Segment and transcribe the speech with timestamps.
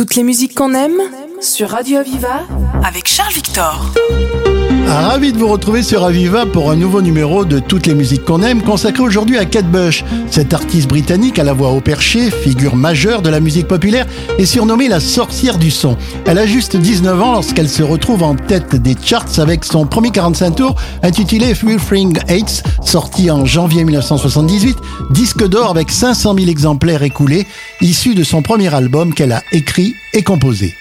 [0.00, 0.98] Toutes les musiques qu'on aime
[1.42, 2.46] sur Radio Aviva
[2.82, 3.92] avec Charles Victor.
[4.90, 8.42] Ravi de vous retrouver sur Aviva pour un nouveau numéro de Toutes les musiques qu'on
[8.42, 10.04] aime, consacré aujourd'hui à Kate Bush.
[10.32, 14.06] Cette artiste britannique à la voix au perché, figure majeure de la musique populaire,
[14.38, 15.96] est surnommée la sorcière du son.
[16.26, 20.10] Elle a juste 19 ans lorsqu'elle se retrouve en tête des charts avec son premier
[20.10, 24.76] 45 tours intitulé Thing Hates, sorti en janvier 1978,
[25.10, 27.46] disque d'or avec 500 000 exemplaires écoulés,
[27.80, 30.74] issu de son premier album qu'elle a écrit et composé.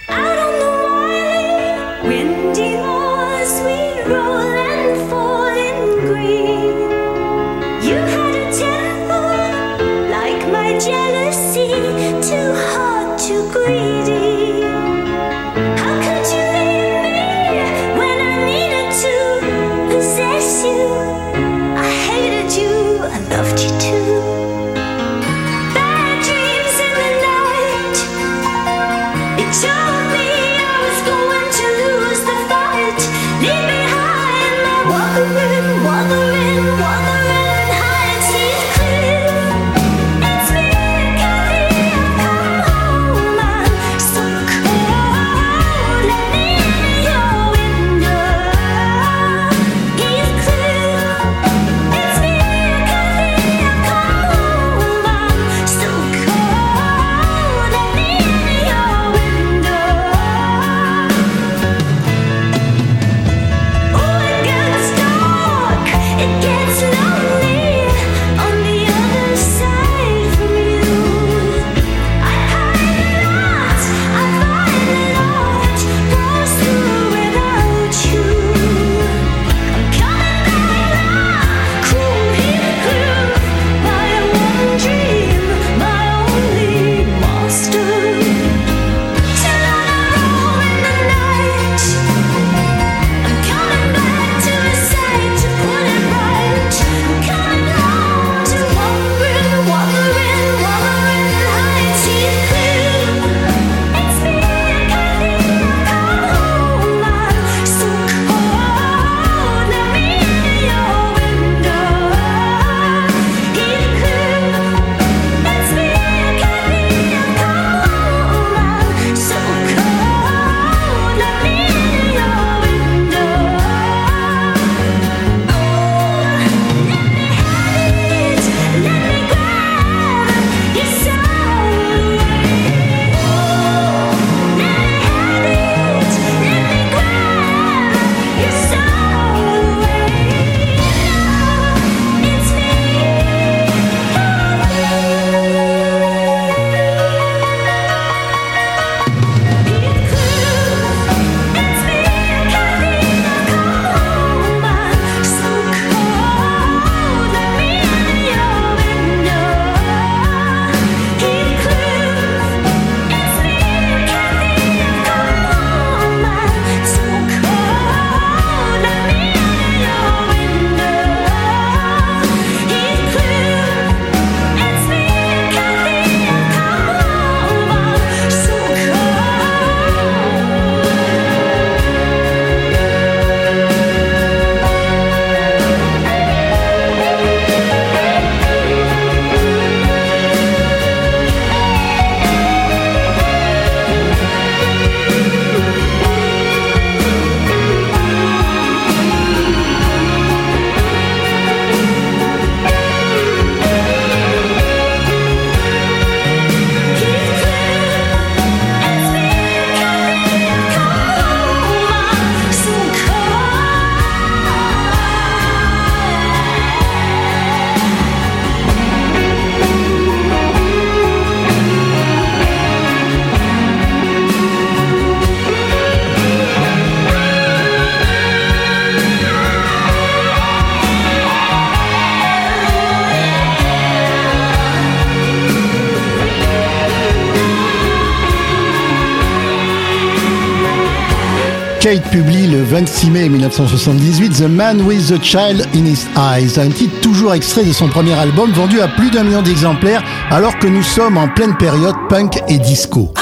[243.00, 247.64] 6 mai 1978, The Man with the Child in His Eyes, un titre toujours extrait
[247.64, 251.30] de son premier album vendu à plus d'un million d'exemplaires alors que nous sommes en
[251.30, 253.14] pleine période punk et disco.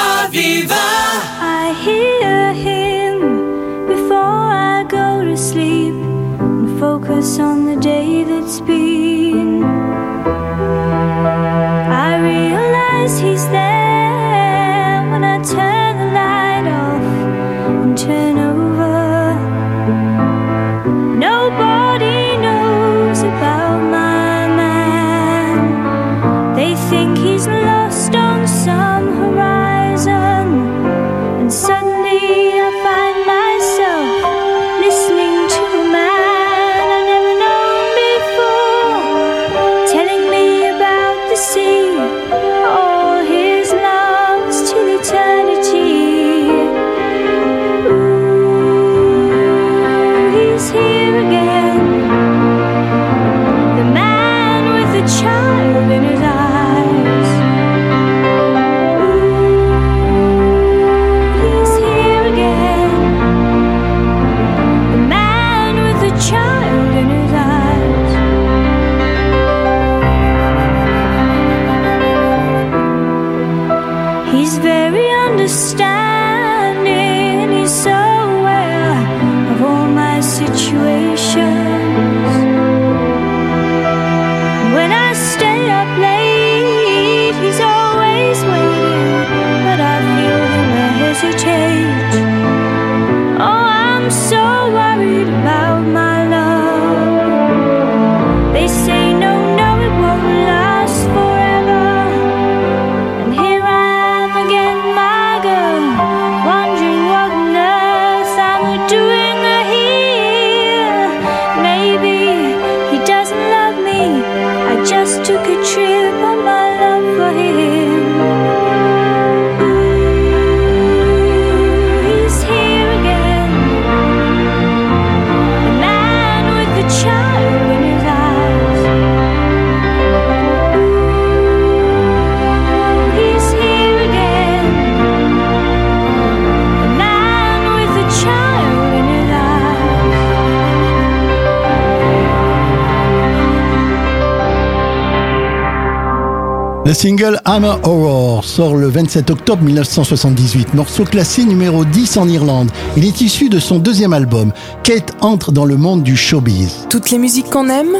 [146.87, 152.71] Le single Hammer Horror sort le 27 octobre 1978, morceau classé numéro 10 en Irlande.
[152.95, 154.53] Il est issu de son deuxième album.
[154.83, 156.87] Kate entre dans le monde du showbiz.
[156.89, 157.97] Toutes les musiques qu'on aime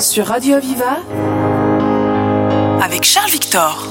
[0.00, 0.98] sur Radio Viva
[2.82, 3.86] avec Charles Victor.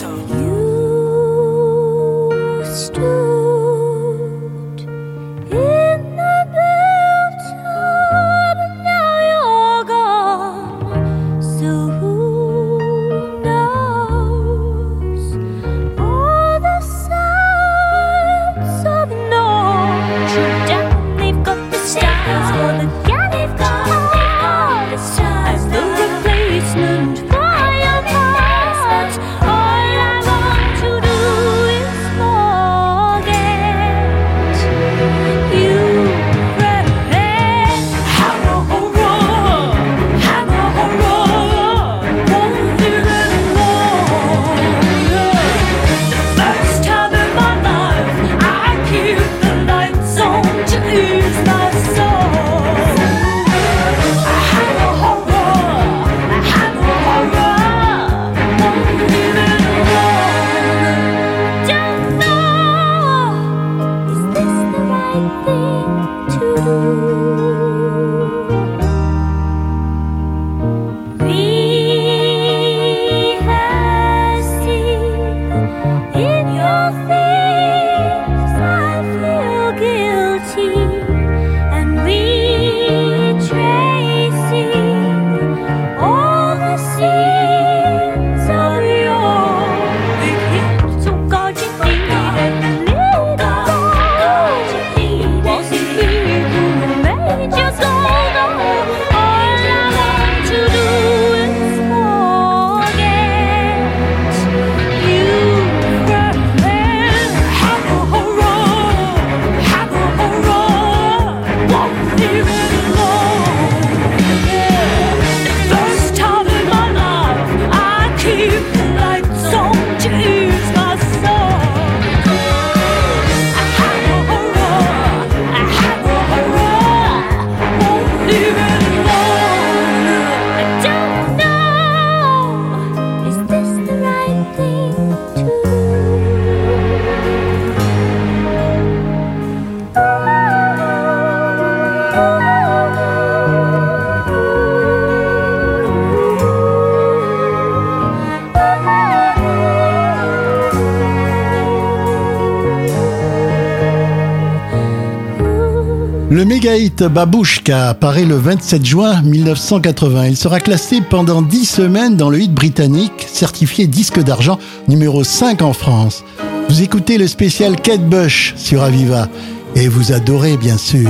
[156.37, 160.27] Le méga hit Babouchka apparaît le 27 juin 1980.
[160.27, 165.63] Il sera classé pendant 10 semaines dans le hit britannique, certifié disque d'argent numéro 5
[165.63, 166.23] en France.
[166.69, 169.29] Vous écoutez le spécial Kate Bush sur Aviva
[169.75, 171.09] et vous adorez bien sûr.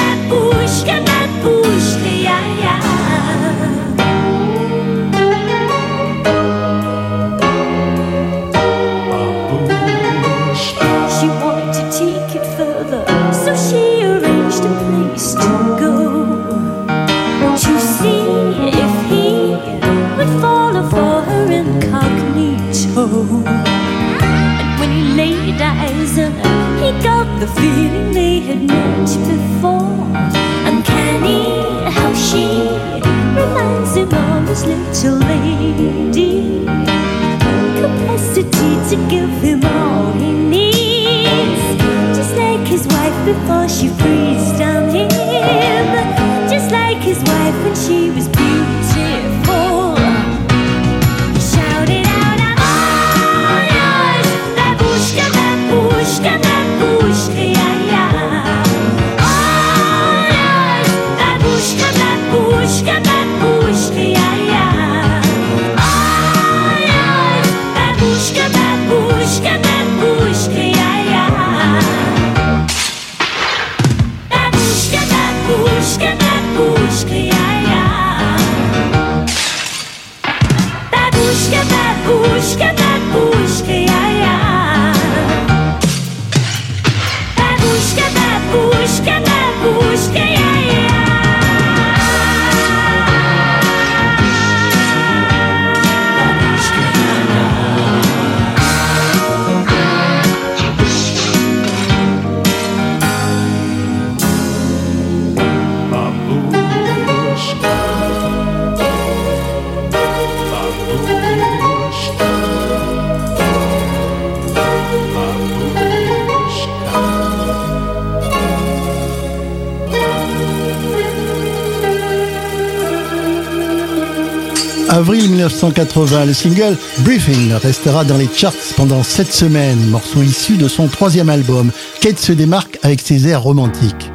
[125.61, 126.25] 1980.
[126.25, 131.29] Le single Briefing restera dans les charts pendant 7 semaines, morceau issu de son troisième
[131.29, 131.71] album.
[132.01, 134.10] Kate se démarque avec ses airs romantiques.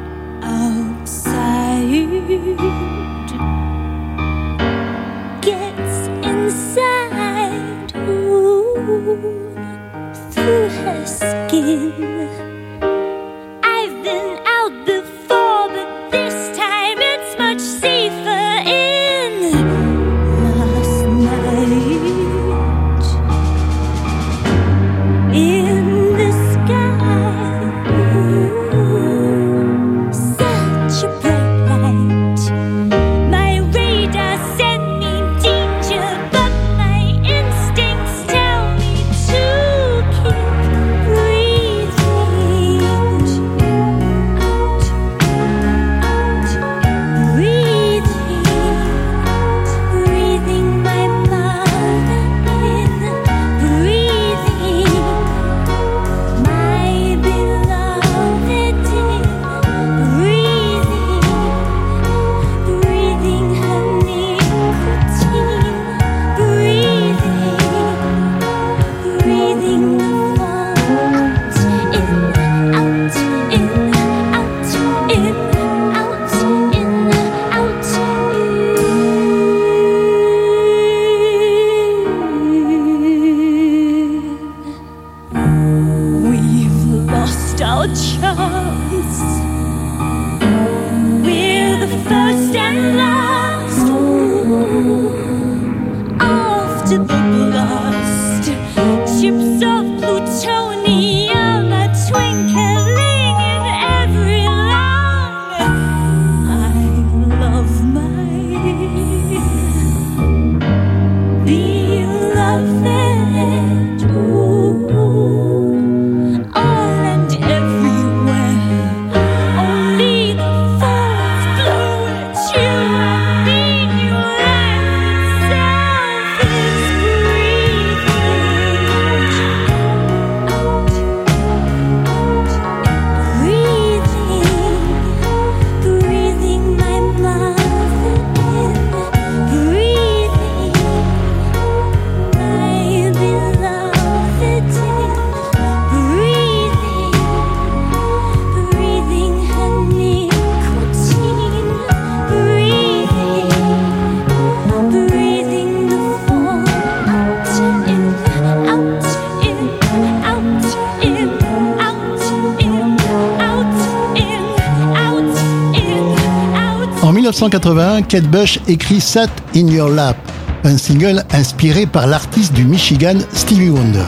[167.39, 170.17] 1981, Kate Bush écrit Sat in Your Lap,
[170.63, 174.05] un single inspiré par l'artiste du Michigan Stevie Wonder.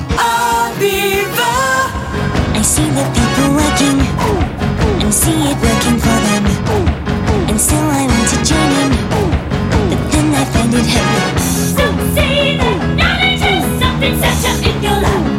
[14.70, 15.39] Something.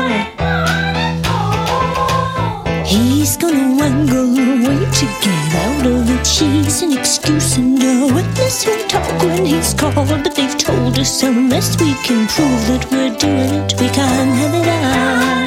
[8.51, 13.15] us talk when he's called, but they've told us unless we can prove that we're
[13.17, 15.40] doing it, we can't have it.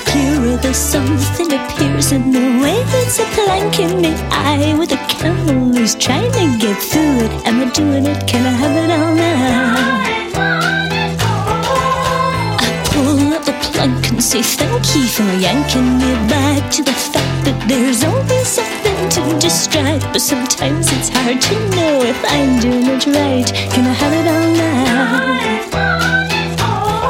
[0.00, 5.00] obscure Though something appears in the way that's a plank in the eye With a
[5.08, 8.26] camel who's trying to get through it Am I doing it?
[8.26, 10.10] Can I have it all now?
[12.60, 16.92] I pull up the plank and say thank you for yanking me back To the
[16.92, 22.60] fact that there's always something to distract But sometimes it's hard to know if I'm
[22.60, 25.30] doing it right Can I have it all now?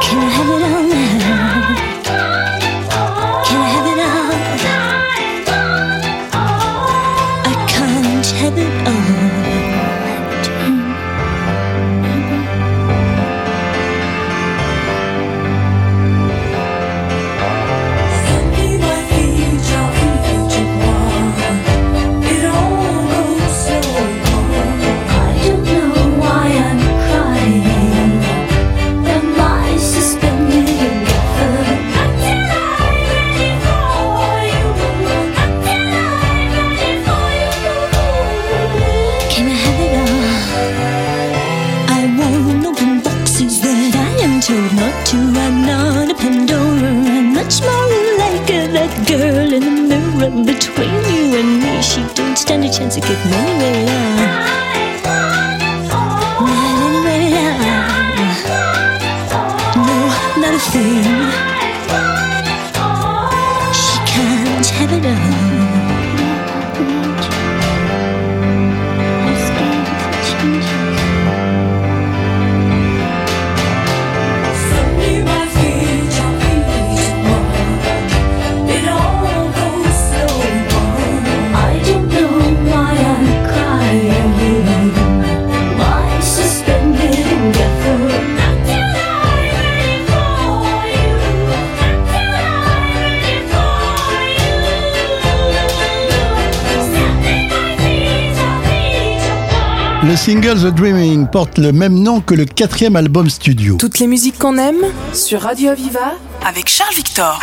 [0.02, 0.79] Can I have it all
[60.50, 61.04] Not a thing.
[63.72, 65.69] She can't have it all.
[100.10, 103.76] Le single The Dreaming porte le même nom que le quatrième album studio.
[103.76, 107.40] Toutes les musiques qu'on aime sur Radio Aviva avec Charles Victor.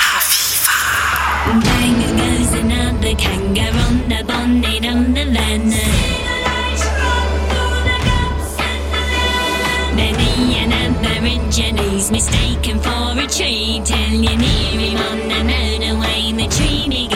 [12.09, 16.31] Mistaken for a tree near him on the motorway.
[16.37, 17.06] The tree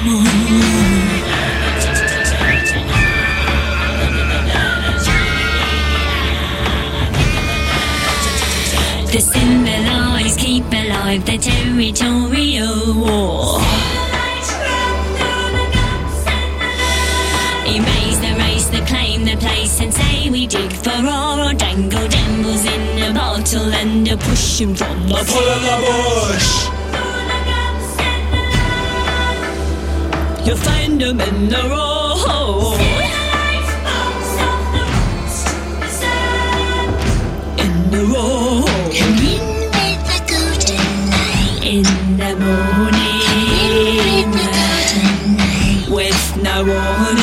[0.00, 0.06] The
[9.20, 13.58] symbolize keep alive the territorial war.
[17.66, 22.06] Erase the race, the claim the place, and say we dig for ore or dangle
[22.06, 26.77] dembles in a bottle and a push 'em from the pull of the bush.
[30.48, 32.80] You'll find 'em in the road.
[37.64, 38.64] In the road.
[38.98, 39.42] Come in
[39.74, 41.60] with the golden light.
[41.74, 41.86] In
[42.20, 44.28] the morning.
[45.94, 47.17] With no warning.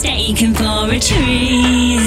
[0.00, 1.98] Mistaken for a tree.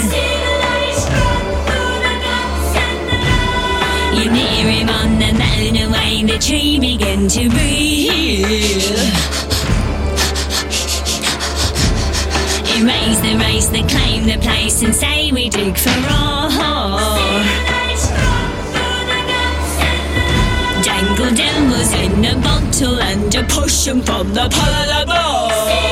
[4.15, 8.45] You near him on the motorway, the tree began to breathe.
[12.77, 16.49] Erase the race, the claim the place, and say we dig for ore.
[20.81, 25.90] Dangle devils in a bottle and a potion from the pull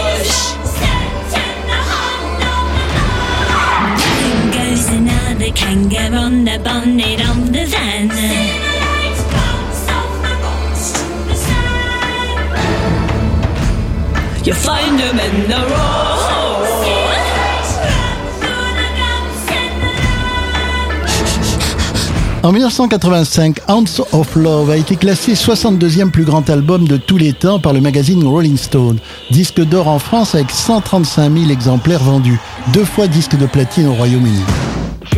[22.44, 27.32] En 1985, Ounce of Love a été classé 62e plus grand album de tous les
[27.32, 29.00] temps par le magazine Rolling Stone.
[29.32, 32.40] Disque d'or en France avec 135 000 exemplaires vendus,
[32.74, 34.44] deux fois disque de platine au Royaume-Uni.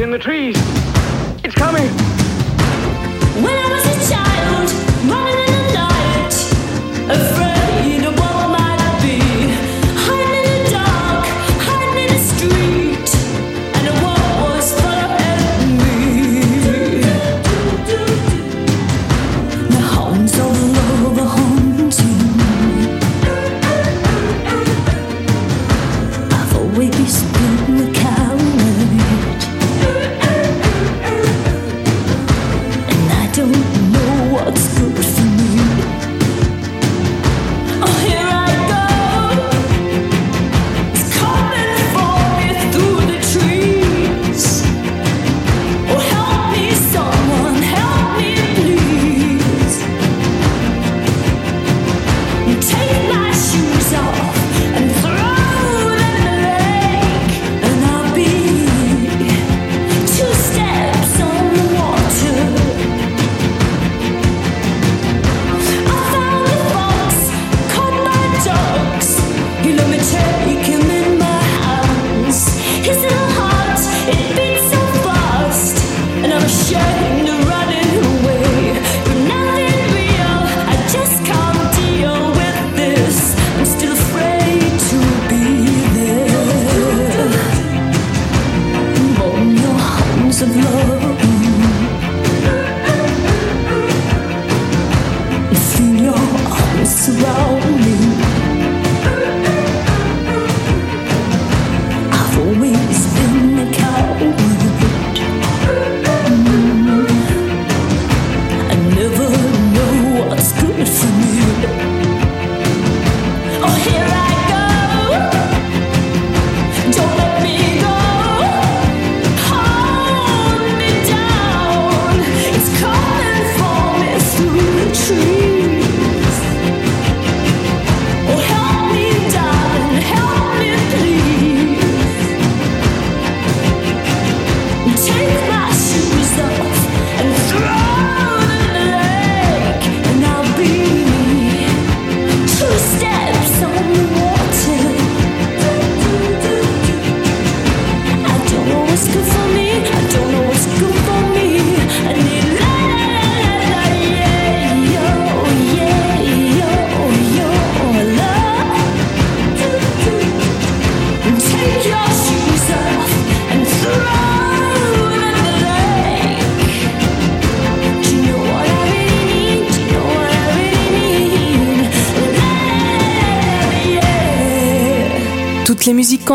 [0.01, 0.55] in the trees.
[1.43, 2.20] It's coming.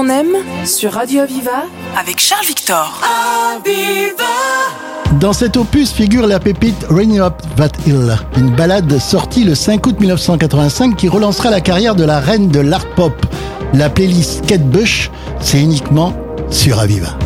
[0.04, 1.64] aime sur Radio Aviva
[1.98, 3.00] avec Charles Victor.
[5.18, 9.86] Dans cet opus figure la pépite Rain Up That Hill, une balade sortie le 5
[9.86, 13.14] août 1985 qui relancera la carrière de la reine de l'art pop.
[13.72, 16.12] La playlist Kate Bush, c'est uniquement
[16.50, 17.16] sur Aviva.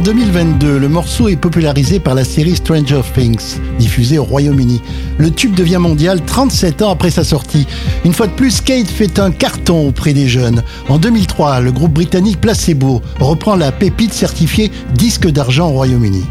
[0.00, 4.80] 2022, le morceau est popularisé par la série Stranger Things, diffusée au Royaume-Uni.
[5.18, 7.66] Le tube devient mondial 37 ans après sa sortie.
[8.04, 10.62] Une fois de plus, Kate fait un carton auprès des jeunes.
[10.88, 16.24] En 2003, le groupe britannique Placebo reprend la pépite certifiée disque d'argent au Royaume-Uni.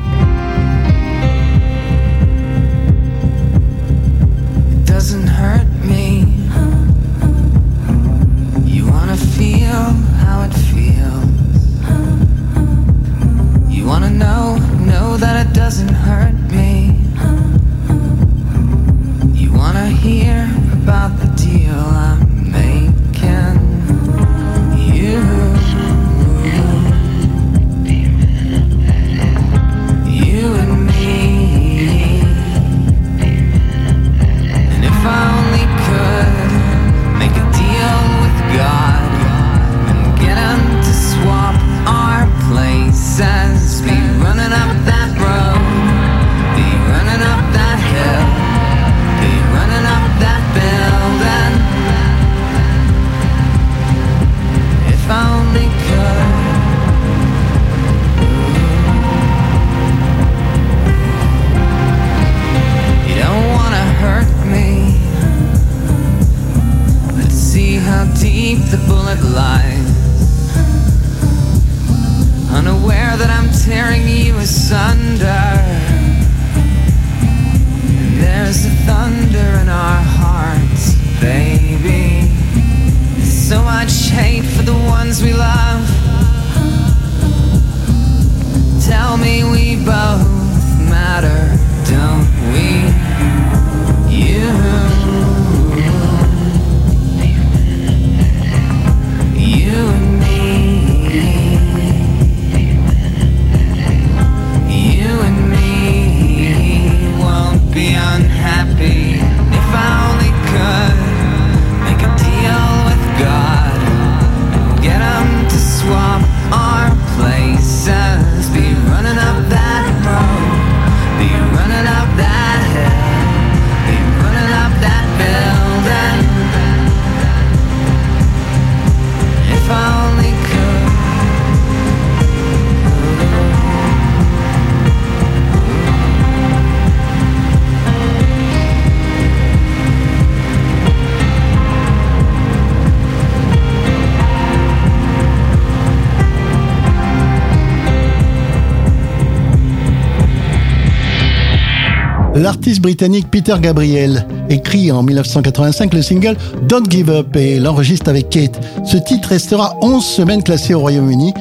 [152.40, 156.38] L'artiste britannique Peter Gabriel écrit en 1985 le single
[156.70, 158.58] Don't Give Up et l'enregistre avec Kate.
[158.86, 161.34] Ce titre restera 11 semaines classé au Royaume-Uni.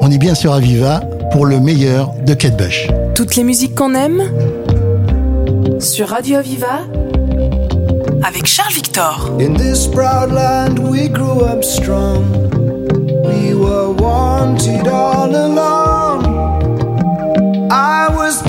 [0.00, 2.88] On est bien sur Aviva pour le meilleur de Kate Bush.
[3.14, 4.22] Toutes les musiques qu'on aime
[5.78, 6.80] sur Radio Aviva
[8.24, 9.36] avec Charles Victor.
[9.38, 12.24] In this proud land we grew up strong.
[13.26, 16.24] We were wanted all along.
[17.70, 18.42] I was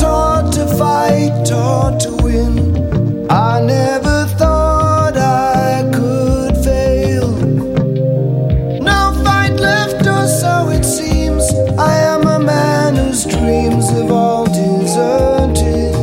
[0.78, 3.30] fight, taught to win.
[3.30, 7.30] I never thought I could fail.
[8.82, 11.44] No fight left, or so it seems.
[11.78, 15.94] I am a man whose dreams have all deserted.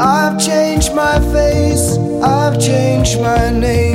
[0.00, 3.91] I've changed my face, I've changed my name,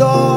[0.00, 0.29] sol.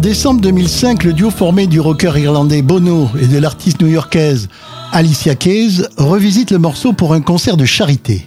[0.00, 4.48] décembre 2005, le duo formé du rocker irlandais Bono et de l'artiste new-yorkaise
[4.92, 8.26] Alicia Keys revisite le morceau pour un concert de charité.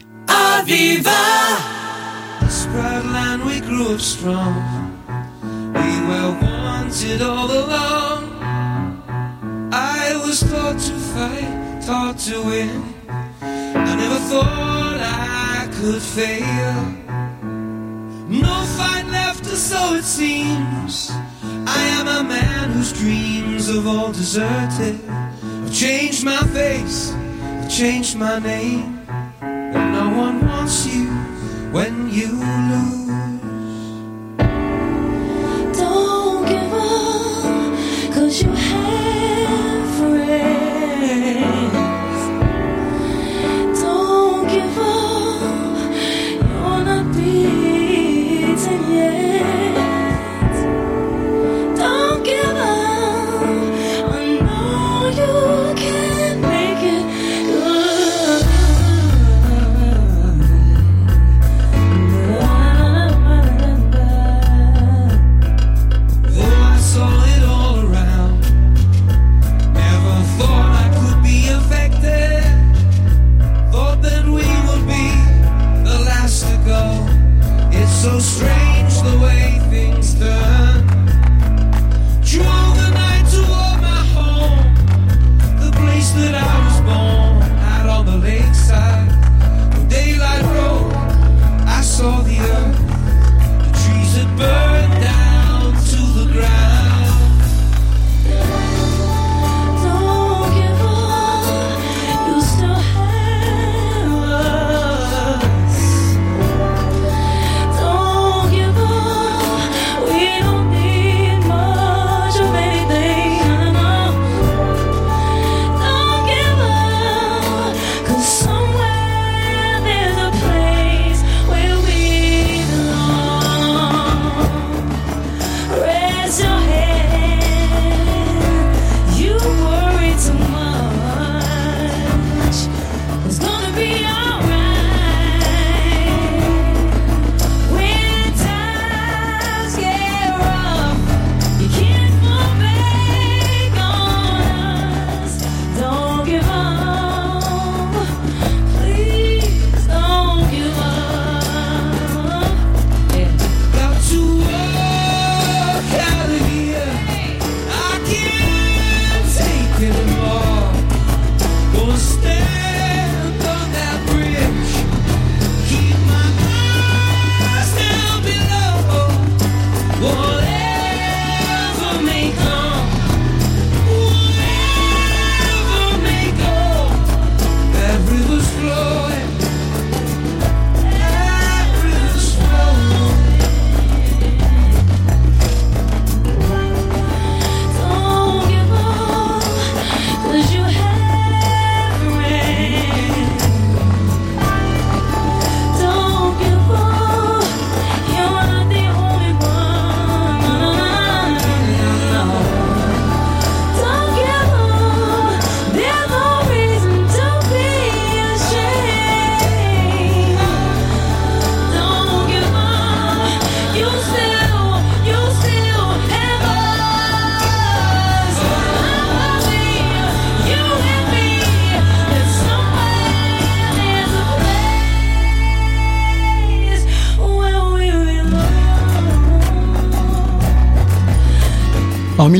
[18.30, 21.12] No fight left, so it seems.
[21.68, 25.00] I am a man whose dreams have all deserted.
[25.10, 29.00] I've changed my face, I've changed my name.
[29.42, 31.08] And no one wants you
[31.72, 33.03] when you lose.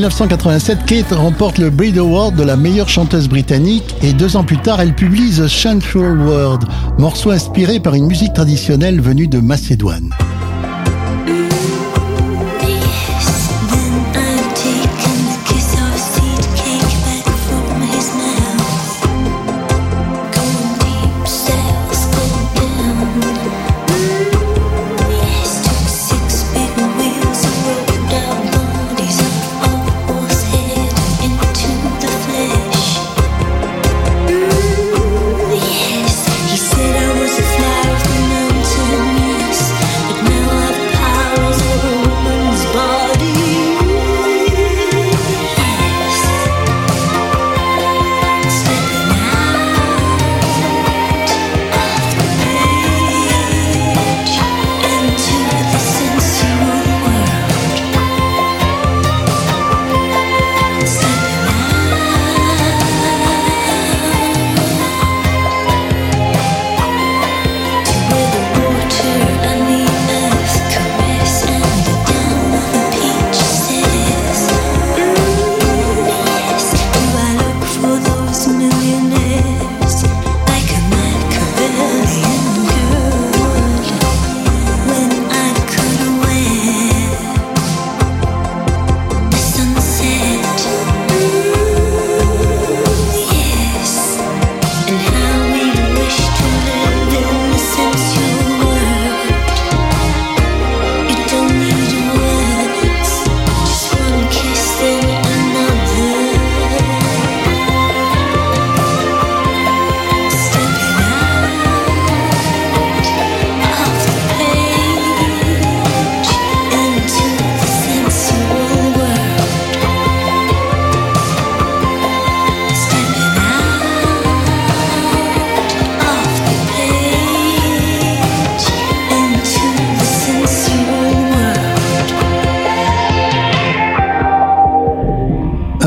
[0.04, 4.58] 1987, Kate remporte le Breed Award de la meilleure chanteuse britannique et deux ans plus
[4.58, 6.64] tard, elle publie The Shameful World,
[6.98, 10.10] morceau inspiré par une musique traditionnelle venue de Macédoine.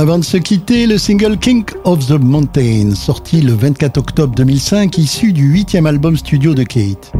[0.07, 4.97] Avant de se quitter, le single King of the Mountain, sorti le 24 octobre 2005,
[4.99, 7.11] issu du huitième album studio de Kate.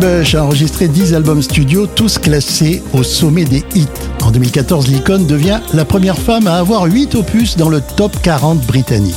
[0.00, 3.86] Bush a enregistré 10 albums studio, tous classés au sommet des hits.
[4.22, 8.60] En 2014, l'icône devient la première femme à avoir 8 opus dans le top 40
[8.66, 9.14] britannique.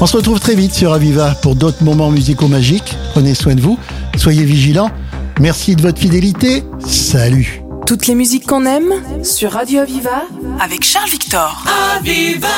[0.00, 2.96] On se retrouve très vite sur Aviva pour d'autres moments musicaux magiques.
[3.12, 3.78] Prenez soin de vous,
[4.16, 4.90] soyez vigilants.
[5.40, 6.64] Merci de votre fidélité.
[6.86, 7.62] Salut.
[7.86, 8.92] Toutes les musiques qu'on aime
[9.22, 10.24] sur Radio Aviva
[10.60, 11.64] avec Charles Victor.
[11.96, 12.48] Aviva